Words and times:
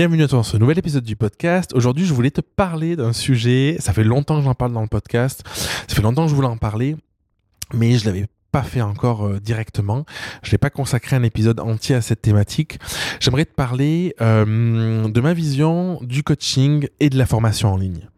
Bienvenue 0.00 0.26
dans 0.28 0.42
ce 0.42 0.56
nouvel 0.56 0.78
épisode 0.78 1.04
du 1.04 1.14
podcast. 1.14 1.74
Aujourd'hui, 1.74 2.06
je 2.06 2.14
voulais 2.14 2.30
te 2.30 2.40
parler 2.40 2.96
d'un 2.96 3.12
sujet. 3.12 3.76
Ça 3.80 3.92
fait 3.92 4.02
longtemps 4.02 4.38
que 4.38 4.44
j'en 4.44 4.54
parle 4.54 4.72
dans 4.72 4.80
le 4.80 4.88
podcast. 4.88 5.42
Ça 5.52 5.94
fait 5.94 6.00
longtemps 6.00 6.24
que 6.24 6.30
je 6.30 6.34
voulais 6.34 6.48
en 6.48 6.56
parler, 6.56 6.96
mais 7.74 7.98
je 7.98 8.06
l'avais 8.06 8.26
pas 8.50 8.62
fait 8.62 8.80
encore 8.80 9.26
euh, 9.26 9.40
directement. 9.40 10.06
Je 10.42 10.52
n'ai 10.52 10.56
pas 10.56 10.70
consacré 10.70 11.16
un 11.16 11.22
épisode 11.22 11.60
entier 11.60 11.96
à 11.96 12.00
cette 12.00 12.22
thématique. 12.22 12.78
J'aimerais 13.20 13.44
te 13.44 13.52
parler 13.52 14.14
euh, 14.22 15.06
de 15.06 15.20
ma 15.20 15.34
vision 15.34 15.98
du 16.00 16.22
coaching 16.22 16.88
et 16.98 17.10
de 17.10 17.18
la 17.18 17.26
formation 17.26 17.70
en 17.70 17.76
ligne. 17.76 18.08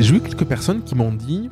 J'ai 0.00 0.14
eu 0.14 0.20
quelques 0.20 0.44
personnes 0.44 0.84
qui 0.84 0.94
m'ont 0.94 1.12
dit 1.12 1.50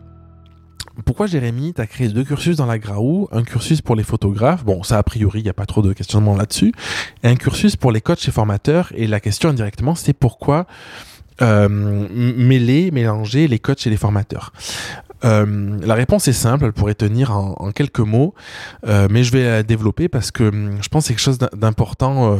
pourquoi 1.04 1.26
Jérémy, 1.26 1.74
tu 1.74 1.80
as 1.80 1.86
créé 1.86 2.08
deux 2.08 2.22
cursus 2.22 2.56
dans 2.56 2.66
la 2.66 2.78
Graou, 2.78 3.28
un 3.32 3.42
cursus 3.42 3.82
pour 3.82 3.96
les 3.96 4.04
photographes, 4.04 4.64
bon 4.64 4.84
ça 4.84 4.98
a 4.98 5.02
priori 5.02 5.40
il 5.40 5.42
n'y 5.42 5.50
a 5.50 5.54
pas 5.54 5.66
trop 5.66 5.82
de 5.82 5.92
questionnement 5.92 6.36
là-dessus, 6.36 6.72
et 7.24 7.28
un 7.28 7.34
cursus 7.34 7.74
pour 7.74 7.90
les 7.90 8.00
coachs 8.00 8.26
et 8.28 8.30
formateurs, 8.30 8.92
et 8.94 9.08
la 9.08 9.18
question 9.18 9.48
indirectement 9.48 9.96
c'est 9.96 10.12
pourquoi 10.12 10.66
euh, 11.42 11.68
mêler, 11.68 12.92
mélanger 12.92 13.48
les 13.48 13.58
coachs 13.58 13.84
et 13.86 13.90
les 13.90 13.96
formateurs? 13.96 14.52
Euh, 15.24 15.76
la 15.82 15.94
réponse 15.94 16.28
est 16.28 16.32
simple, 16.32 16.66
elle 16.66 16.72
pourrait 16.72 16.94
tenir 16.94 17.32
en, 17.36 17.72
quelques 17.72 17.98
mots, 17.98 18.32
euh, 18.86 19.08
mais 19.10 19.24
je 19.24 19.32
vais 19.32 19.64
développer 19.64 20.08
parce 20.08 20.30
que 20.30 20.44
hum, 20.44 20.78
je 20.80 20.88
pense 20.88 21.02
que 21.02 21.08
c'est 21.08 21.14
quelque 21.14 21.24
chose 21.24 21.38
d'important 21.38 22.38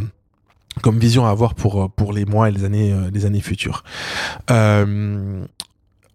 comme 0.83 0.99
vision 0.99 1.27
à 1.27 1.31
avoir 1.31 1.55
pour, 1.55 1.91
pour 1.91 2.13
les 2.13 2.27
mois 2.27 2.49
et 2.49 2.53
les 2.53 2.65
années, 2.65 2.95
les 3.13 3.27
années 3.27 3.41
futures. 3.41 3.83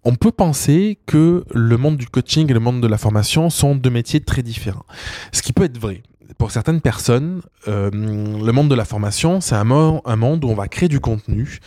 On 0.03 0.15
peut 0.15 0.31
penser 0.31 0.97
que 1.05 1.45
le 1.53 1.77
monde 1.77 1.97
du 1.97 2.07
coaching 2.07 2.49
et 2.49 2.53
le 2.53 2.59
monde 2.59 2.81
de 2.81 2.87
la 2.87 2.97
formation 2.97 3.49
sont 3.49 3.75
deux 3.75 3.89
métiers 3.89 4.21
très 4.21 4.41
différents. 4.41 4.85
Ce 5.31 5.41
qui 5.41 5.53
peut 5.53 5.63
être 5.63 5.77
vrai. 5.77 6.01
Pour 6.37 6.49
certaines 6.49 6.81
personnes, 6.81 7.41
euh, 7.67 7.91
le 7.91 8.51
monde 8.51 8.69
de 8.69 8.73
la 8.73 8.85
formation, 8.85 9.41
c'est 9.41 9.53
un, 9.53 9.63
monde 9.63 10.43
où 10.43 10.47
on 10.47 10.55
va 10.55 10.67
créer 10.67 10.89
du 10.89 10.99
contenu 10.99 11.59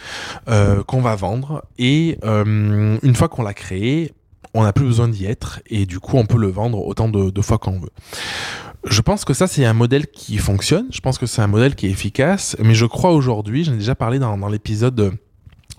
euh, 0.49 0.83
qu'on 0.83 1.01
va 1.01 1.15
vendre 1.15 1.65
et 1.79 2.19
euh, 2.25 2.99
une 3.01 3.15
fois 3.15 3.29
qu'on 3.29 3.43
l'a 3.43 3.55
créé, 3.55 4.13
on 4.53 4.65
n'a 4.65 4.73
plus 4.73 4.87
besoin 4.87 5.07
d'y 5.07 5.27
être 5.27 5.61
et 5.67 5.87
du 5.87 6.01
coup 6.01 6.17
on 6.17 6.27
peut 6.27 6.39
le 6.39 6.48
vendre 6.48 6.85
autant 6.85 7.09
de, 7.09 7.43
fois 7.43 7.59
qu'on 7.59 7.79
veut. 7.79 7.91
Je 8.85 9.01
pense 9.01 9.25
que 9.25 9.35
ça 9.35 9.47
c'est 9.47 9.65
un 9.65 9.75
modèle 9.75 10.07
qui 10.09 10.39
fonctionne, 10.39 10.87
je 10.91 11.01
pense 11.01 11.19
que 11.19 11.27
c'est 11.27 11.43
un 11.43 11.47
modèle 11.47 11.75
qui 11.75 11.87
est 11.87 11.91
efficace, 11.91 12.57
mais 12.59 12.75
je 12.75 12.87
crois 12.87 13.13
aujourd'hui, 13.13 13.65
j'en 13.65 13.75
ai 13.75 13.79
déjà 13.79 13.95
parlé 13.95 14.19
dans 14.19 14.48
l'épisode 14.48 15.17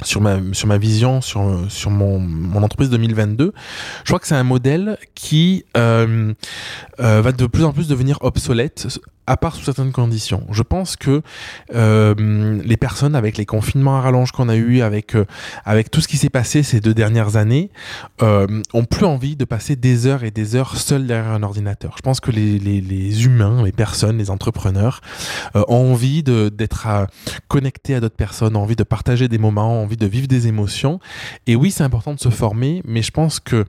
sur 0.04 0.22
ma, 0.22 0.40
sur 0.54 0.68
ma 0.68 0.78
vision, 0.78 1.22
sur, 1.22 1.66
sur 1.70 1.90
mon, 1.90 2.20
mon 2.20 2.64
entreprise 2.64 2.90
2022, 2.90 3.54
je 4.04 4.10
crois 4.10 4.20
que 4.20 4.28
c'est 4.28 4.36
un 4.36 4.44
modèle 4.44 4.98
qui 5.16 5.66
euh, 5.78 6.34
euh, 7.00 7.22
va 7.22 7.32
de 7.32 7.46
plus 7.46 7.64
en 7.64 7.72
plus 7.72 7.88
devenir 7.88 8.18
obsolète 8.22 8.88
à 9.28 9.38
part 9.38 9.56
sous 9.56 9.64
certaines 9.64 9.92
conditions. 9.92 10.46
Je 10.52 10.62
pense 10.62 10.96
que 10.96 11.22
euh, 11.74 12.62
les 12.64 12.78
personnes 12.78 13.16
avec 13.16 13.38
les 13.38 13.46
confinements 13.46 13.98
à 13.98 14.02
rallonge 14.02 14.32
qu'on 14.32 14.50
a 14.50 14.56
eu, 14.56 14.82
avec 14.82 15.16
euh, 15.16 15.26
avec 15.64 15.90
tout 15.90 16.02
ce 16.02 16.08
qui 16.08 16.18
s'est 16.18 16.30
passé 16.30 16.64
ces 16.64 16.80
deux 16.80 16.94
dernières 16.94 17.36
années, 17.36 17.72
euh, 18.22 18.62
ont 18.74 18.86
plus 18.86 19.06
envie 19.06 19.36
de 19.36 19.46
passer 19.46 19.76
des 19.76 20.06
heures 20.06 20.24
et 20.24 20.32
des 20.32 20.56
heures 20.56 20.78
seuls 20.78 21.08
derrière 21.08 21.32
un 21.32 21.44
ordinateur. 21.44 21.96
Je 21.98 22.02
pense 22.02 22.20
que 22.20 22.32
les, 22.32 22.60
les, 22.60 23.26
humains, 23.26 23.64
les 23.64 23.72
personnes, 23.72 24.18
les 24.18 24.30
entrepreneurs 24.30 25.02
euh, 25.56 25.64
ont 25.68 25.92
envie 25.94 26.24
d'être 26.24 26.88
connectés 27.48 27.96
à 27.96 28.00
d'autres 28.00 28.16
personnes, 28.16 28.56
ont 28.56 28.62
envie 28.62 28.76
de 28.76 28.84
partager 28.84 29.28
des 29.28 29.38
moments, 29.38 29.80
ont 29.80 29.84
envie 29.84 29.98
de 29.98 30.06
vivre 30.06 30.28
des 30.28 30.48
émotions. 30.48 31.00
Et 31.48 31.56
oui, 31.56 31.72
c'est 31.72 31.84
important 31.84 32.14
de 32.14 32.20
se 32.20 32.30
former, 32.30 32.82
mais 32.86 33.02
je 33.02 33.12
pense 33.12 33.40
que 33.40 33.66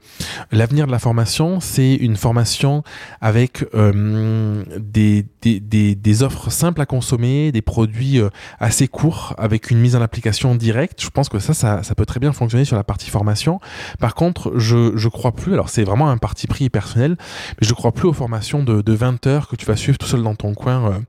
l'avenir 0.51 0.87
de 0.87 0.91
la 0.91 0.99
formation, 0.99 1.59
c'est 1.59 1.95
une 1.95 2.15
formation 2.15 2.83
avec 3.21 3.65
des 3.73 5.25
des, 5.55 6.23
offres 6.23 6.49
simples 6.49 6.81
à 6.81 6.85
consommer, 6.85 7.51
des 7.51 7.61
produits 7.61 8.19
euh, 8.19 8.29
assez 8.59 8.87
courts 8.87 9.35
avec 9.37 9.69
une 9.69 9.79
mise 9.79 9.95
en 9.95 10.01
application 10.01 10.55
directe. 10.55 11.01
Je 11.01 11.09
pense 11.09 11.29
que 11.29 11.39
ça, 11.39 11.53
ça, 11.53 11.95
peut 11.95 12.05
très 12.05 12.19
bien 12.19 12.33
fonctionner 12.33 12.65
sur 12.65 12.75
la 12.75 12.83
partie 12.83 13.09
formation. 13.09 13.59
Par 13.99 14.15
contre, 14.15 14.57
je, 14.57 14.95
je 14.95 15.09
crois 15.09 15.31
plus, 15.31 15.53
alors 15.53 15.69
c'est 15.69 15.83
vraiment 15.83 16.09
un 16.09 16.17
parti 16.17 16.47
pris 16.47 16.69
personnel, 16.69 17.17
mais 17.61 17.67
je 17.67 17.73
crois 17.73 17.91
plus 17.91 18.07
aux 18.07 18.13
formations 18.13 18.63
de, 18.63 18.81
de 18.81 18.93
20 18.93 19.27
heures 19.27 19.47
que 19.47 19.55
tu 19.55 19.65
vas 19.65 19.75
suivre 19.75 19.97
tout 19.97 20.07
seul 20.07 20.23
dans 20.23 20.35
ton 20.35 20.53
coin. 20.53 21.01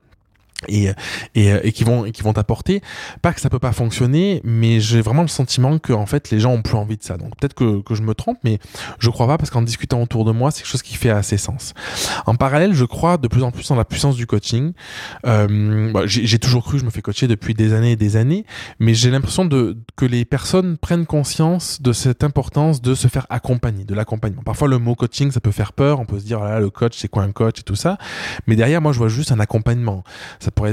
Euh, 0.64 0.92
et, 1.34 1.46
et, 1.46 1.69
et, 1.69 1.72
qui 1.72 1.84
vont 1.84 2.04
et 2.04 2.10
qui 2.10 2.22
vont 2.22 2.32
t'apporter. 2.32 2.82
Pas 3.22 3.32
que 3.32 3.41
ça 3.41 3.48
peut 3.48 3.60
pas 3.60 3.70
fonctionner 3.70 4.41
mais 4.42 4.80
j'ai 4.80 5.00
vraiment 5.00 5.22
le 5.22 5.28
sentiment 5.28 5.78
que 5.78 5.92
en 5.92 6.06
fait 6.06 6.30
les 6.30 6.41
gens 6.41 6.52
ont 6.52 6.62
plus 6.62 6.74
envie 6.74 6.96
de 6.96 7.02
ça. 7.02 7.16
Donc 7.16 7.36
peut-être 7.36 7.54
que, 7.54 7.80
que 7.82 7.94
je 7.94 8.02
me 8.02 8.12
trompe 8.12 8.38
mais 8.42 8.58
je 8.98 9.08
crois 9.10 9.28
pas 9.28 9.38
parce 9.38 9.50
qu'en 9.50 9.62
discutant 9.62 10.02
autour 10.02 10.24
de 10.24 10.32
moi 10.32 10.50
c'est 10.50 10.62
quelque 10.62 10.70
chose 10.70 10.82
qui 10.82 10.96
fait 10.96 11.10
assez 11.10 11.36
sens. 11.36 11.74
En 12.26 12.34
parallèle 12.34 12.74
je 12.74 12.84
crois 12.84 13.19
de 13.19 13.28
plus 13.28 13.44
en 13.44 13.52
plus 13.52 13.70
en 13.70 13.76
la 13.76 13.84
puissance 13.84 14.16
du 14.16 14.26
coaching. 14.26 14.72
Euh, 15.26 15.92
bah, 15.92 16.02
j'ai 16.06 16.38
toujours 16.41 16.64
cru 16.64 16.80
je 16.80 16.84
me 16.84 16.90
fais 16.90 17.02
coacher 17.02 17.28
depuis 17.28 17.54
des 17.54 17.72
années 17.72 17.92
et 17.92 17.96
des 17.96 18.16
années 18.16 18.44
mais 18.80 18.94
j'ai 18.94 19.10
l'impression 19.10 19.44
de 19.44 19.76
que 19.96 20.06
les 20.06 20.25
personnes 20.25 20.76
prennent 20.76 21.06
conscience 21.06 21.80
de 21.80 21.92
cette 21.92 22.25
importance 22.25 22.82
de 22.82 22.96
se 22.96 23.06
faire 23.06 23.26
accompagner 23.30 23.84
de 23.84 23.94
l'accompagnement. 23.94 24.42
Parfois 24.42 24.66
le 24.66 24.78
mot 24.78 24.96
coaching 24.96 25.30
ça 25.30 25.40
peut 25.40 25.52
faire 25.52 25.72
peur. 25.72 26.00
On 26.00 26.04
peut 26.04 26.19
se 26.19 26.25
dire 26.25 26.42
ah 26.42 26.54
là 26.54 26.60
le 26.60 26.70
coach 26.70 26.94
c'est 26.96 27.08
quoi 27.08 27.22
un 27.22 27.30
coach 27.30 27.60
et 27.60 27.62
tout 27.62 27.76
ça. 27.76 27.96
Mais 28.48 28.56
derrière 28.56 28.82
moi 28.82 28.90
je 28.90 28.98
vois 28.98 29.08
juste 29.08 29.30
un 29.30 29.38
accompagnement 29.38 30.02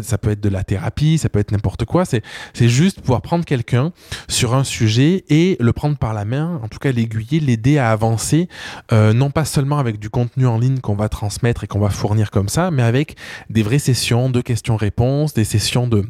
ça 0.04 0.18
peut 0.18 0.32
être 0.32 0.42
de 0.42 0.50
la 0.50 0.64
thérapie, 0.64 1.18
ça 1.18 1.30
peut 1.30 1.40
être 1.40 1.52
n'importe 1.52 1.86
quoi. 1.86 2.06
C'est, 2.06 2.24
juste 2.66 3.02
pouvoir 3.02 3.22
prendre 3.22 3.46
quelqu'un 3.46 3.92
sur 4.28 4.56
un 4.56 4.64
sujet 4.64 5.24
et 5.30 5.56
le 5.60 5.72
prendre 5.72 5.98
par 5.98 6.14
la 6.14 6.26
main, 6.26 6.60
en 6.64 6.68
tout 6.68 6.80
cas 6.80 6.92
l'aiguiller, 6.92 7.40
l'aider 7.40 7.78
à 7.78 7.92
avancer, 7.92 8.50
euh, 8.92 9.14
non 9.14 9.30
pas 9.30 9.46
seulement 9.46 9.78
avec 9.78 10.00
du 10.00 10.10
contenu 10.10 10.48
en 10.48 10.58
ligne 10.58 10.80
qu'on 10.80 10.96
va 10.96 11.10
transmettre 11.10 11.64
et 11.64 11.68
qu'on 11.68 11.80
va 11.80 11.90
fournir 11.90 12.32
comme 12.32 12.50
ça, 12.50 12.72
mais 12.72 12.82
avec 12.82 13.16
des 13.50 13.64
vraies 13.64 13.80
sessions 13.80 14.30
de 14.30 14.42
questions-réponses, 14.42 15.34
des 15.34 15.44
sessions 15.44 15.88
de 15.88 16.06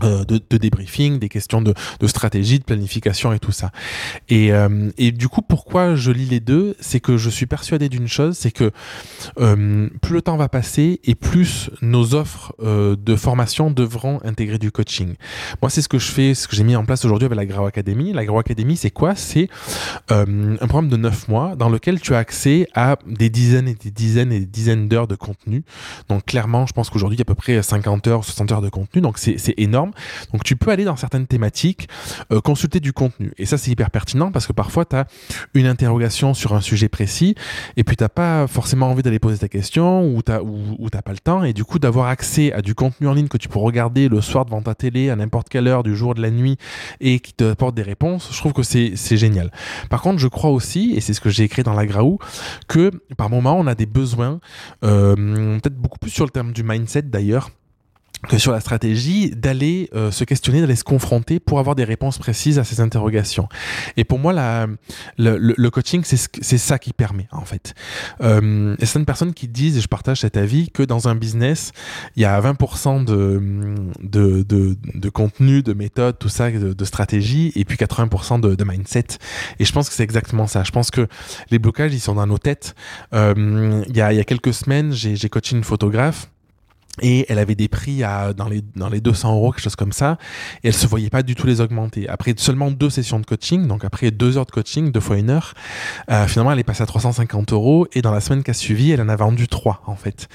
de, 0.00 0.24
de, 0.24 0.56
débriefing, 0.56 1.18
des 1.18 1.28
questions 1.28 1.62
de, 1.62 1.74
de, 2.00 2.06
stratégie, 2.06 2.58
de 2.58 2.64
planification 2.64 3.32
et 3.32 3.38
tout 3.38 3.52
ça. 3.52 3.70
Et, 4.28 4.52
euh, 4.52 4.90
et 4.98 5.12
du 5.12 5.28
coup, 5.28 5.42
pourquoi 5.42 5.94
je 5.94 6.10
lis 6.10 6.26
les 6.26 6.40
deux? 6.40 6.76
C'est 6.80 7.00
que 7.00 7.16
je 7.16 7.30
suis 7.30 7.46
persuadé 7.46 7.88
d'une 7.88 8.08
chose, 8.08 8.36
c'est 8.36 8.50
que 8.50 8.70
euh, 9.38 9.88
plus 10.02 10.14
le 10.14 10.22
temps 10.22 10.36
va 10.36 10.48
passer 10.48 11.00
et 11.04 11.14
plus 11.14 11.70
nos 11.82 12.14
offres 12.14 12.54
euh, 12.62 12.96
de 12.96 13.16
formation 13.16 13.70
devront 13.70 14.20
intégrer 14.24 14.58
du 14.58 14.70
coaching. 14.70 15.14
Moi, 15.62 15.70
c'est 15.70 15.82
ce 15.82 15.88
que 15.88 15.98
je 15.98 16.10
fais, 16.10 16.34
ce 16.34 16.48
que 16.48 16.56
j'ai 16.56 16.64
mis 16.64 16.76
en 16.76 16.84
place 16.84 17.04
aujourd'hui 17.04 17.26
avec 17.26 17.36
la 17.36 17.46
Grau 17.46 17.66
Academy. 17.66 18.12
La 18.12 18.24
Grau 18.24 18.38
Academy, 18.38 18.76
c'est 18.76 18.90
quoi? 18.90 19.14
C'est 19.14 19.48
un 20.08 20.56
programme 20.56 20.88
de 20.88 20.96
9 20.96 21.28
mois 21.28 21.56
dans 21.56 21.68
lequel 21.68 22.00
tu 22.00 22.14
as 22.14 22.18
accès 22.18 22.68
à 22.74 22.96
des 23.06 23.30
dizaines 23.30 23.68
et 23.68 23.74
des 23.74 23.90
dizaines 23.90 24.32
et 24.32 24.40
des 24.40 24.46
dizaines 24.46 24.88
d'heures 24.88 25.08
de 25.08 25.16
contenu. 25.16 25.64
Donc 26.08 26.24
clairement, 26.26 26.66
je 26.66 26.72
pense 26.72 26.90
qu'aujourd'hui, 26.90 27.16
il 27.16 27.20
y 27.20 27.22
a 27.22 27.24
à 27.24 27.26
peu 27.26 27.34
près 27.34 27.62
50 27.62 28.06
heures, 28.06 28.24
60 28.24 28.52
heures 28.52 28.62
de 28.62 28.68
contenu. 28.68 29.00
Donc 29.00 29.18
c'est 29.18 29.54
énorme 29.56 29.83
donc 30.32 30.44
tu 30.44 30.56
peux 30.56 30.70
aller 30.70 30.84
dans 30.84 30.96
certaines 30.96 31.26
thématiques, 31.26 31.88
euh, 32.32 32.40
consulter 32.40 32.80
du 32.80 32.92
contenu. 32.92 33.32
Et 33.38 33.46
ça, 33.46 33.58
c'est 33.58 33.70
hyper 33.70 33.90
pertinent 33.90 34.30
parce 34.30 34.46
que 34.46 34.52
parfois, 34.52 34.84
tu 34.84 34.96
as 34.96 35.06
une 35.54 35.66
interrogation 35.66 36.34
sur 36.34 36.54
un 36.54 36.60
sujet 36.60 36.88
précis 36.88 37.34
et 37.76 37.84
puis 37.84 37.96
tu 37.96 38.04
pas 38.08 38.46
forcément 38.46 38.90
envie 38.90 39.02
d'aller 39.02 39.18
poser 39.18 39.38
ta 39.38 39.48
question 39.48 40.06
ou 40.06 40.22
tu 40.22 40.30
n'as 40.30 41.02
pas 41.02 41.12
le 41.12 41.18
temps. 41.18 41.42
Et 41.42 41.52
du 41.52 41.64
coup, 41.64 41.78
d'avoir 41.78 42.08
accès 42.08 42.52
à 42.52 42.60
du 42.60 42.74
contenu 42.74 43.08
en 43.08 43.14
ligne 43.14 43.28
que 43.28 43.38
tu 43.38 43.48
peux 43.48 43.58
regarder 43.58 44.08
le 44.08 44.20
soir 44.20 44.44
devant 44.44 44.60
ta 44.62 44.74
télé 44.74 45.10
à 45.10 45.16
n'importe 45.16 45.48
quelle 45.48 45.66
heure 45.66 45.82
du 45.82 45.96
jour, 45.96 46.14
de 46.14 46.22
la 46.22 46.30
nuit 46.30 46.58
et 47.00 47.18
qui 47.20 47.32
te 47.32 47.54
apporte 47.54 47.74
des 47.74 47.82
réponses, 47.82 48.30
je 48.32 48.38
trouve 48.38 48.52
que 48.52 48.62
c'est 48.62 49.16
génial. 49.16 49.50
Par 49.88 50.02
contre, 50.02 50.18
je 50.18 50.28
crois 50.28 50.50
aussi, 50.50 50.92
et 50.96 51.00
c'est 51.00 51.14
ce 51.14 51.20
que 51.20 51.30
j'ai 51.30 51.44
écrit 51.44 51.62
dans 51.62 51.72
la 51.72 51.86
Graou, 51.86 52.18
que 52.68 52.90
par 53.16 53.30
moment, 53.30 53.56
on 53.58 53.66
a 53.66 53.74
des 53.74 53.86
besoins, 53.86 54.40
euh, 54.84 55.14
peut-être 55.60 55.76
beaucoup 55.76 55.98
plus 55.98 56.10
sur 56.10 56.24
le 56.24 56.30
terme 56.30 56.52
du 56.52 56.62
mindset 56.62 57.02
d'ailleurs, 57.02 57.50
que 58.28 58.38
sur 58.38 58.52
la 58.52 58.60
stratégie 58.60 59.30
d'aller 59.30 59.88
euh, 59.94 60.10
se 60.10 60.24
questionner, 60.24 60.60
d'aller 60.60 60.76
se 60.76 60.84
confronter 60.84 61.40
pour 61.40 61.58
avoir 61.58 61.74
des 61.74 61.84
réponses 61.84 62.18
précises 62.18 62.58
à 62.58 62.64
ces 62.64 62.80
interrogations. 62.80 63.48
Et 63.96 64.04
pour 64.04 64.18
moi, 64.18 64.32
la, 64.32 64.66
le, 65.18 65.36
le, 65.38 65.70
coaching, 65.70 66.02
c'est 66.04 66.58
ça 66.58 66.78
qui 66.78 66.92
permet, 66.92 67.28
en 67.32 67.44
fait. 67.44 67.74
Euh, 68.22 68.76
et 68.78 68.86
certaines 68.86 69.06
personnes 69.06 69.34
qui 69.34 69.48
disent, 69.48 69.76
et 69.76 69.80
je 69.80 69.88
partage 69.88 70.20
cet 70.20 70.36
avis, 70.36 70.70
que 70.70 70.82
dans 70.82 71.08
un 71.08 71.14
business, 71.14 71.72
il 72.16 72.22
y 72.22 72.24
a 72.24 72.40
20% 72.40 73.04
de, 73.04 73.74
de, 74.02 74.42
de, 74.42 74.76
de, 74.94 75.08
contenu, 75.08 75.62
de 75.62 75.72
méthode, 75.72 76.18
tout 76.18 76.28
ça, 76.28 76.50
de, 76.50 76.72
de 76.72 76.84
stratégie, 76.84 77.52
et 77.56 77.64
puis 77.64 77.76
80% 77.76 78.40
de, 78.40 78.54
de, 78.54 78.64
mindset. 78.64 79.18
Et 79.58 79.64
je 79.64 79.72
pense 79.72 79.88
que 79.88 79.94
c'est 79.94 80.04
exactement 80.04 80.46
ça. 80.46 80.64
Je 80.64 80.70
pense 80.70 80.90
que 80.90 81.06
les 81.50 81.58
blocages, 81.58 81.92
ils 81.94 82.00
sont 82.00 82.14
dans 82.14 82.26
nos 82.26 82.38
têtes. 82.38 82.74
Euh, 83.12 83.82
il, 83.88 83.96
y 83.96 84.00
a, 84.00 84.12
il 84.12 84.16
y 84.16 84.20
a 84.20 84.24
quelques 84.24 84.54
semaines, 84.54 84.92
j'ai 84.92 85.28
coaché 85.28 85.56
une 85.56 85.64
photographe 85.64 86.28
et 87.02 87.26
elle 87.28 87.38
avait 87.38 87.54
des 87.54 87.68
prix 87.68 88.04
à, 88.04 88.32
dans, 88.32 88.48
les, 88.48 88.62
dans 88.76 88.88
les 88.88 89.00
200 89.00 89.34
euros, 89.34 89.50
quelque 89.50 89.64
chose 89.64 89.76
comme 89.76 89.92
ça, 89.92 90.16
et 90.62 90.68
elle 90.68 90.74
se 90.74 90.86
voyait 90.86 91.10
pas 91.10 91.22
du 91.22 91.34
tout 91.34 91.46
les 91.46 91.60
augmenter. 91.60 92.08
Après 92.08 92.34
seulement 92.36 92.70
deux 92.70 92.90
sessions 92.90 93.18
de 93.18 93.26
coaching, 93.26 93.66
donc 93.66 93.84
après 93.84 94.10
deux 94.10 94.38
heures 94.38 94.46
de 94.46 94.52
coaching, 94.52 94.92
deux 94.92 95.00
fois 95.00 95.18
une 95.18 95.30
heure, 95.30 95.54
euh, 96.10 96.26
finalement 96.26 96.52
elle 96.52 96.60
est 96.60 96.64
passée 96.64 96.82
à 96.82 96.86
350 96.86 97.52
euros, 97.52 97.88
et 97.94 98.02
dans 98.02 98.12
la 98.12 98.20
semaine 98.20 98.44
qui 98.44 98.50
a 98.50 98.54
suivi, 98.54 98.92
elle 98.92 99.00
en 99.00 99.08
a 99.08 99.16
vendu 99.16 99.48
trois 99.48 99.82
en 99.86 99.96
fait. 99.96 100.28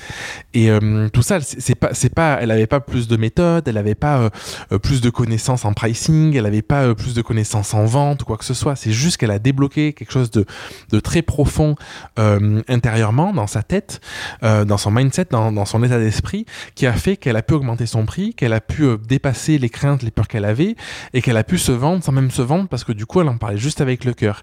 Et 0.54 0.70
euh, 0.70 1.08
tout 1.10 1.22
ça, 1.22 1.40
c'est 1.40 1.76
pas, 1.76 1.94
c'est 1.94 2.14
pas, 2.14 2.40
elle 2.42 2.52
avait 2.52 2.68
pas 2.68 2.82
plus 2.82 3.08
de 3.08 3.16
méthodes, 3.16 3.68
elle 3.68 3.78
avait 3.78 3.96
pas 3.96 4.30
euh, 4.72 4.80
plus 4.80 5.00
de 5.00 5.10
connaissances 5.10 5.64
en 5.64 5.74
pricing, 5.74 6.36
elle 6.36 6.46
avait 6.46 6.62
pas 6.62 6.94
plus 6.94 7.14
de 7.14 7.22
connaissances 7.22 7.74
en 7.74 7.86
vente 7.86 8.24
ou 8.24 8.26
quoi 8.26 8.38
que 8.38 8.46
ce 8.46 8.54
soit. 8.54 8.76
C'est 8.76 8.92
juste 8.92 9.18
qu'elle 9.18 9.32
a 9.32 9.40
débloqué 9.40 9.94
quelque 9.94 10.12
chose 10.12 10.32
de, 10.32 10.46
de 10.92 11.00
très 11.00 11.22
profond 11.22 11.76
intérieurement 12.18 13.34
dans 13.34 13.48
sa 13.48 13.64
tête, 13.64 14.02
dans 14.42 14.78
son 14.78 14.92
mindset, 14.92 15.28
dans, 15.32 15.52
dans 15.52 15.66
son 15.66 15.84
état 15.84 16.00
d'esprit 16.00 16.46
qui 16.76 16.86
a 16.86 16.94
fait 16.94 17.18
qu'elle 17.18 17.36
a 17.36 17.42
pu 17.42 17.54
augmenter 17.54 17.86
son 17.86 18.06
prix, 18.06 18.34
qu'elle 18.34 18.54
a 18.54 18.62
pu 18.62 18.84
euh, 18.84 18.98
dépasser 18.98 19.58
les 19.58 19.70
craintes, 19.70 20.04
les 20.04 20.12
peurs 20.12 20.28
qu'elle 20.28 20.46
avait, 20.46 20.76
et 21.14 21.22
qu'elle 21.22 21.38
a 21.38 21.44
pu 21.44 21.58
se 21.58 21.72
vendre 21.72 22.04
sans 22.04 22.12
même 22.12 22.32
se 22.32 22.42
vendre 22.42 22.68
parce 22.68 22.84
que 22.84 22.92
du 22.92 23.06
coup, 23.06 23.22
elle 23.22 23.30
en 23.30 23.38
parlait 23.38 23.58
juste 23.58 23.82
avec 23.82 24.06
le 24.06 24.14
cœur. 24.14 24.42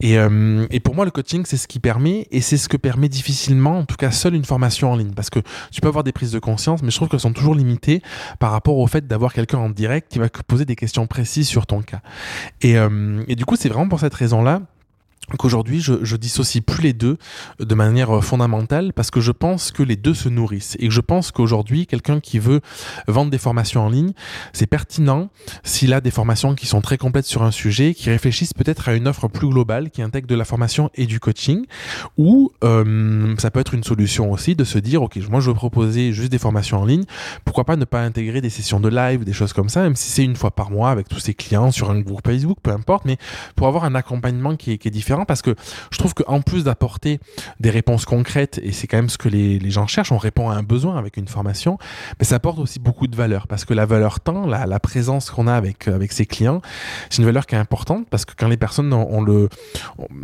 Et, 0.00 0.18
euh, 0.18 0.66
et 0.70 0.80
pour 0.80 0.94
moi, 0.94 1.04
le 1.04 1.10
coaching, 1.10 1.44
c'est 1.46 1.56
ce 1.56 1.68
qui 1.68 1.78
permet, 1.78 2.26
et 2.30 2.40
c'est 2.40 2.56
ce 2.56 2.68
que 2.68 2.76
permet 2.76 3.08
difficilement, 3.08 3.78
en 3.78 3.84
tout 3.84 3.96
cas 3.96 4.10
seule 4.10 4.34
une 4.34 4.44
formation 4.44 4.92
en 4.92 4.96
ligne, 4.96 5.12
parce 5.14 5.30
que 5.30 5.40
tu 5.70 5.80
peux 5.80 5.88
avoir 5.88 6.04
des 6.04 6.12
prises 6.12 6.32
de 6.32 6.38
conscience, 6.38 6.82
mais 6.82 6.90
je 6.90 6.96
trouve 6.96 7.08
qu'elles 7.08 7.20
sont 7.20 7.32
toujours 7.32 7.54
limitées 7.54 8.02
par 8.38 8.52
rapport 8.52 8.78
au 8.78 8.86
fait 8.86 9.06
d'avoir 9.06 9.32
quelqu'un 9.32 9.58
en 9.58 9.70
direct 9.70 10.10
qui 10.10 10.18
va 10.18 10.28
poser 10.28 10.64
des 10.64 10.76
questions 10.76 11.06
précises 11.06 11.48
sur 11.48 11.66
ton 11.66 11.82
cas. 11.82 12.00
Et, 12.62 12.76
euh, 12.76 13.22
et 13.28 13.36
du 13.36 13.44
coup, 13.44 13.56
c'est 13.56 13.68
vraiment 13.68 13.88
pour 13.88 14.00
cette 14.00 14.14
raison-là 14.14 14.62
qu'aujourd'hui 15.36 15.80
je, 15.80 15.94
je 16.02 16.16
dissocie 16.16 16.62
plus 16.64 16.82
les 16.82 16.92
deux 16.92 17.18
de 17.60 17.74
manière 17.74 18.16
euh, 18.16 18.20
fondamentale 18.20 18.92
parce 18.92 19.10
que 19.10 19.20
je 19.20 19.32
pense 19.32 19.70
que 19.70 19.82
les 19.82 19.96
deux 19.96 20.14
se 20.14 20.28
nourrissent 20.28 20.76
et 20.80 20.90
je 20.90 21.00
pense 21.00 21.30
qu'aujourd'hui 21.30 21.86
quelqu'un 21.86 22.20
qui 22.20 22.38
veut 22.38 22.60
vendre 23.06 23.30
des 23.30 23.38
formations 23.38 23.84
en 23.84 23.90
ligne 23.90 24.12
c'est 24.52 24.66
pertinent 24.66 25.28
s'il 25.62 25.92
a 25.92 26.00
des 26.00 26.10
formations 26.10 26.54
qui 26.54 26.66
sont 26.66 26.80
très 26.80 26.98
complètes 26.98 27.26
sur 27.26 27.42
un 27.42 27.50
sujet 27.50 27.94
qui 27.94 28.10
réfléchissent 28.10 28.54
peut-être 28.54 28.88
à 28.88 28.94
une 28.94 29.08
offre 29.08 29.28
plus 29.28 29.48
globale 29.48 29.90
qui 29.90 30.02
intègre 30.02 30.26
de 30.26 30.34
la 30.34 30.44
formation 30.44 30.90
et 30.94 31.06
du 31.06 31.20
coaching 31.20 31.66
ou 32.16 32.50
euh, 32.64 33.34
ça 33.38 33.50
peut 33.50 33.60
être 33.60 33.74
une 33.74 33.84
solution 33.84 34.32
aussi 34.32 34.54
de 34.54 34.64
se 34.64 34.78
dire 34.78 35.02
ok 35.02 35.18
moi 35.30 35.40
je 35.40 35.48
veux 35.50 35.54
proposer 35.54 36.12
juste 36.12 36.30
des 36.30 36.38
formations 36.38 36.80
en 36.80 36.84
ligne 36.84 37.04
pourquoi 37.44 37.64
pas 37.64 37.76
ne 37.76 37.84
pas 37.84 38.00
intégrer 38.00 38.40
des 38.40 38.50
sessions 38.50 38.80
de 38.80 38.88
live 38.88 39.24
des 39.24 39.32
choses 39.32 39.52
comme 39.52 39.68
ça 39.68 39.82
même 39.82 39.96
si 39.96 40.10
c'est 40.10 40.24
une 40.24 40.36
fois 40.36 40.50
par 40.50 40.70
mois 40.70 40.90
avec 40.90 41.08
tous 41.08 41.20
ses 41.20 41.34
clients 41.34 41.70
sur 41.70 41.90
un 41.90 42.00
groupe 42.00 42.26
Facebook 42.26 42.58
peu 42.62 42.70
importe 42.70 43.04
mais 43.04 43.18
pour 43.56 43.66
avoir 43.66 43.84
un 43.84 43.94
accompagnement 43.94 44.56
qui 44.56 44.72
est 44.72 44.90
différent 44.90 45.17
parce 45.24 45.42
que 45.42 45.54
je 45.90 45.98
trouve 45.98 46.14
qu'en 46.14 46.40
plus 46.40 46.64
d'apporter 46.64 47.20
des 47.60 47.70
réponses 47.70 48.04
concrètes, 48.04 48.60
et 48.62 48.72
c'est 48.72 48.86
quand 48.86 48.98
même 48.98 49.08
ce 49.08 49.18
que 49.18 49.28
les, 49.28 49.70
gens 49.70 49.86
cherchent, 49.86 50.12
on 50.12 50.18
répond 50.18 50.48
à 50.48 50.54
un 50.54 50.62
besoin 50.62 50.96
avec 50.96 51.16
une 51.16 51.28
formation, 51.28 51.78
mais 52.18 52.24
ça 52.24 52.36
apporte 52.36 52.58
aussi 52.58 52.78
beaucoup 52.78 53.06
de 53.06 53.16
valeur 53.16 53.46
parce 53.46 53.64
que 53.64 53.74
la 53.74 53.86
valeur 53.86 54.20
temps, 54.20 54.46
la, 54.46 54.80
présence 54.80 55.30
qu'on 55.30 55.46
a 55.46 55.54
avec, 55.54 55.88
avec 55.88 56.12
ses 56.12 56.24
clients, 56.24 56.62
c'est 57.10 57.18
une 57.18 57.26
valeur 57.26 57.46
qui 57.46 57.54
est 57.54 57.58
importante 57.58 58.08
parce 58.08 58.24
que 58.24 58.32
quand 58.36 58.48
les 58.48 58.56
personnes 58.56 58.92
ont, 58.92 59.20
le, 59.20 59.48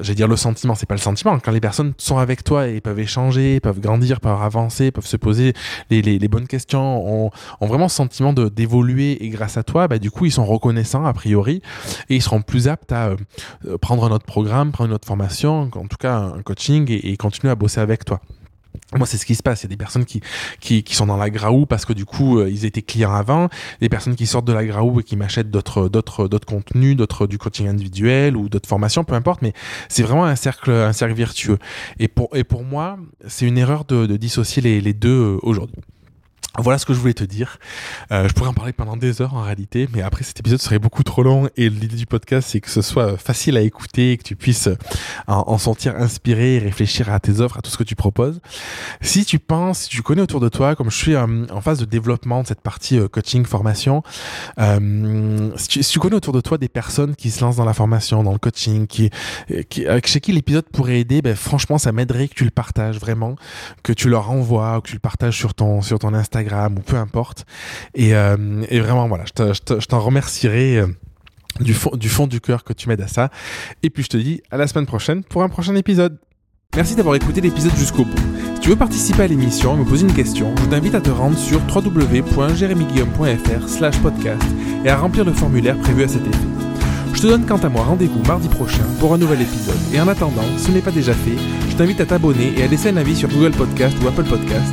j'allais 0.00 0.14
dire 0.14 0.28
le 0.28 0.36
sentiment, 0.36 0.74
c'est 0.74 0.86
pas 0.86 0.94
le 0.94 1.00
sentiment, 1.00 1.38
quand 1.38 1.52
les 1.52 1.60
personnes 1.60 1.92
sont 1.98 2.18
avec 2.18 2.44
toi 2.44 2.68
et 2.68 2.80
peuvent 2.80 2.98
échanger, 2.98 3.60
peuvent 3.60 3.80
grandir, 3.80 4.20
peuvent 4.20 4.40
avancer, 4.40 4.90
peuvent 4.90 5.06
se 5.06 5.16
poser 5.16 5.52
les, 5.90 6.28
bonnes 6.28 6.46
questions, 6.46 7.26
ont, 7.26 7.30
vraiment 7.60 7.88
ce 7.88 7.96
sentiment 7.96 8.32
d'évoluer 8.32 9.24
et 9.24 9.28
grâce 9.28 9.56
à 9.56 9.62
toi, 9.62 9.88
bah, 9.88 9.98
du 9.98 10.10
coup, 10.10 10.26
ils 10.26 10.32
sont 10.32 10.44
reconnaissants 10.44 11.04
a 11.04 11.12
priori 11.12 11.62
et 12.08 12.16
ils 12.16 12.22
seront 12.22 12.42
plus 12.42 12.68
aptes 12.68 12.92
à 12.92 13.08
euh, 13.08 13.78
prendre 13.80 14.08
notre 14.08 14.24
programme, 14.24 14.72
notre 14.86 15.06
formation, 15.06 15.62
en 15.62 15.86
tout 15.86 15.96
cas 15.98 16.16
un 16.16 16.42
coaching, 16.42 16.86
et, 16.90 17.16
continuer 17.16 17.50
à 17.50 17.54
bosser 17.54 17.80
avec 17.80 18.04
toi. 18.04 18.20
Moi, 18.92 19.06
c'est 19.06 19.18
ce 19.18 19.26
qui 19.26 19.34
se 19.34 19.42
passe. 19.42 19.62
Il 19.62 19.64
y 19.64 19.66
a 19.66 19.70
des 19.70 19.76
personnes 19.76 20.04
qui, 20.04 20.20
qui, 20.60 20.94
sont 20.94 21.06
dans 21.06 21.16
la 21.16 21.30
Graou 21.30 21.64
parce 21.64 21.84
que 21.84 21.92
du 21.92 22.04
coup, 22.04 22.38
euh, 22.38 22.50
ils 22.50 22.64
étaient 22.64 22.82
clients 22.82 23.14
avant. 23.14 23.48
Des 23.80 23.88
personnes 23.88 24.16
qui 24.16 24.26
sortent 24.26 24.44
de 24.44 24.52
la 24.52 24.64
Graou 24.64 25.00
et 25.00 25.04
qui 25.04 25.16
m'achètent 25.16 25.50
d'autres, 25.50 25.88
d'autres, 25.88 26.28
d'autres 26.28 26.46
contenus, 26.46 26.96
d'autres, 26.96 27.26
du 27.26 27.38
coaching 27.38 27.68
individuel 27.68 28.36
ou 28.36 28.48
d'autres 28.48 28.68
formations, 28.68 29.04
peu 29.04 29.14
importe. 29.14 29.42
Mais 29.42 29.52
c'est 29.88 30.02
vraiment 30.02 30.24
un 30.24 30.36
cercle, 30.36 30.70
un 30.72 30.92
cercle 30.92 31.14
vertueux. 31.14 31.58
Et 31.98 32.08
pour, 32.08 32.28
et 32.34 32.44
pour 32.44 32.64
moi, 32.64 32.98
c'est 33.26 33.46
une 33.46 33.58
erreur 33.58 33.84
de, 33.84 34.16
dissocier 34.16 34.60
les, 34.60 34.80
les 34.80 34.92
deux 34.92 35.08
euh, 35.08 35.38
aujourd'hui. 35.42 35.76
Voilà 36.56 36.78
ce 36.78 36.86
que 36.86 36.94
je 36.94 37.00
voulais 37.00 37.14
te 37.14 37.24
dire. 37.24 37.58
Euh, 38.12 38.28
je 38.28 38.32
pourrais 38.32 38.48
en 38.48 38.54
parler 38.54 38.72
pendant 38.72 38.96
des 38.96 39.20
heures 39.20 39.34
en 39.34 39.42
réalité, 39.42 39.88
mais 39.92 40.02
après 40.02 40.22
cet 40.22 40.38
épisode 40.38 40.60
serait 40.60 40.78
beaucoup 40.78 41.02
trop 41.02 41.24
long 41.24 41.48
et 41.56 41.68
l'idée 41.68 41.96
du 41.96 42.06
podcast 42.06 42.48
c'est 42.52 42.60
que 42.60 42.70
ce 42.70 42.80
soit 42.80 43.16
facile 43.16 43.56
à 43.56 43.60
écouter, 43.60 44.16
que 44.16 44.22
tu 44.22 44.36
puisses 44.36 44.68
en, 45.26 45.44
en, 45.48 45.58
sentir 45.58 45.96
inspiré 45.96 46.54
et 46.54 46.58
réfléchir 46.60 47.12
à 47.12 47.18
tes 47.18 47.40
offres, 47.40 47.58
à 47.58 47.60
tout 47.60 47.70
ce 47.70 47.76
que 47.76 47.82
tu 47.82 47.96
proposes. 47.96 48.40
Si 49.00 49.24
tu 49.24 49.40
penses, 49.40 49.80
si 49.80 49.88
tu 49.88 50.02
connais 50.02 50.22
autour 50.22 50.38
de 50.38 50.48
toi, 50.48 50.76
comme 50.76 50.92
je 50.92 50.96
suis 50.96 51.14
euh, 51.14 51.46
en 51.50 51.60
phase 51.60 51.80
de 51.80 51.86
développement 51.86 52.42
de 52.42 52.46
cette 52.46 52.60
partie 52.60 53.00
euh, 53.00 53.08
coaching, 53.08 53.44
formation, 53.44 54.04
euh, 54.60 55.50
si 55.56 55.68
tu, 55.68 55.82
si, 55.82 55.92
tu, 55.92 55.98
connais 55.98 56.16
autour 56.16 56.32
de 56.32 56.40
toi 56.40 56.56
des 56.56 56.68
personnes 56.68 57.16
qui 57.16 57.32
se 57.32 57.40
lancent 57.40 57.56
dans 57.56 57.64
la 57.64 57.74
formation, 57.74 58.22
dans 58.22 58.32
le 58.32 58.38
coaching, 58.38 58.86
qui, 58.86 59.10
qui 59.68 59.86
chez 60.04 60.20
qui 60.20 60.30
l'épisode 60.30 60.66
pourrait 60.72 61.00
aider, 61.00 61.20
ben, 61.20 61.34
franchement 61.34 61.78
ça 61.78 61.90
m'aiderait 61.90 62.28
que 62.28 62.34
tu 62.34 62.44
le 62.44 62.50
partages 62.50 63.00
vraiment, 63.00 63.34
que 63.82 63.92
tu 63.92 64.08
leur 64.08 64.30
envoies, 64.30 64.80
que 64.82 64.88
tu 64.90 64.94
le 64.94 65.00
partages 65.00 65.36
sur 65.36 65.54
ton, 65.54 65.82
sur 65.82 65.98
ton 65.98 66.14
Instagram 66.14 66.43
ou 66.52 66.80
peu 66.80 66.96
importe. 66.96 67.46
Et, 67.94 68.14
euh, 68.14 68.64
et 68.68 68.80
vraiment, 68.80 69.08
voilà, 69.08 69.24
je 69.26 69.86
t'en 69.86 70.00
remercierai 70.00 70.78
euh, 70.78 70.86
du 71.60 71.74
fond, 71.74 71.90
du 71.94 72.08
fond 72.08 72.26
du 72.26 72.40
cœur 72.40 72.64
que 72.64 72.72
tu 72.72 72.88
m'aides 72.88 73.00
à 73.00 73.08
ça. 73.08 73.30
Et 73.82 73.90
puis 73.90 74.02
je 74.02 74.08
te 74.08 74.16
dis 74.16 74.42
à 74.50 74.56
la 74.56 74.66
semaine 74.66 74.86
prochaine 74.86 75.22
pour 75.24 75.42
un 75.42 75.48
prochain 75.48 75.74
épisode. 75.76 76.18
Merci 76.76 76.96
d'avoir 76.96 77.14
écouté 77.14 77.40
l'épisode 77.40 77.76
jusqu'au 77.76 78.04
bout. 78.04 78.18
Si 78.56 78.60
tu 78.60 78.70
veux 78.70 78.76
participer 78.76 79.22
à 79.22 79.26
l'émission 79.28 79.76
et 79.76 79.78
me 79.78 79.84
poser 79.84 80.06
une 80.06 80.14
question, 80.14 80.52
je 80.56 80.64
t'invite 80.64 80.96
à 80.96 81.00
te 81.00 81.10
rendre 81.10 81.38
sur 81.38 81.60
www.jeremyguillaume.fr 81.72 83.68
slash 83.68 83.98
podcast 83.98 84.42
et 84.84 84.88
à 84.88 84.96
remplir 84.96 85.24
le 85.24 85.32
formulaire 85.32 85.78
prévu 85.78 86.02
à 86.02 86.08
cet 86.08 86.26
effet. 86.26 86.38
Je 87.12 87.22
te 87.22 87.26
donne 87.28 87.46
quant 87.46 87.58
à 87.58 87.68
moi 87.68 87.84
rendez-vous 87.84 88.22
mardi 88.24 88.48
prochain 88.48 88.82
pour 88.98 89.14
un 89.14 89.18
nouvel 89.18 89.42
épisode. 89.42 89.78
Et 89.92 90.00
en 90.00 90.08
attendant, 90.08 90.42
si 90.56 90.64
ce 90.64 90.72
n'est 90.72 90.80
pas 90.80 90.90
déjà 90.90 91.12
fait, 91.14 91.36
je 91.70 91.76
t'invite 91.76 92.00
à 92.00 92.06
t'abonner 92.06 92.52
et 92.58 92.64
à 92.64 92.66
laisser 92.66 92.88
un 92.88 92.96
avis 92.96 93.14
sur 93.14 93.28
Google 93.28 93.52
Podcast 93.52 93.96
ou 94.02 94.08
Apple 94.08 94.24
Podcast 94.24 94.72